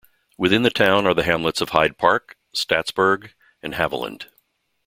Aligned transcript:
Within 0.35 0.63
the 0.63 0.71
town 0.71 1.05
are 1.05 1.13
the 1.13 1.21
hamlets 1.25 1.61
of 1.61 1.69
Hyde 1.69 1.95
Park, 1.95 2.35
Staatsburg, 2.55 3.33
and 3.61 3.75
Haviland. 3.75 4.29